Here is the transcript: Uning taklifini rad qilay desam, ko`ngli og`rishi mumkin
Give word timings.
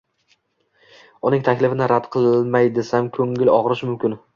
Uning 1.31 1.45
taklifini 1.49 1.91
rad 1.95 2.11
qilay 2.17 2.75
desam, 2.81 3.15
ko`ngli 3.21 3.59
og`rishi 3.61 3.93
mumkin 3.97 4.25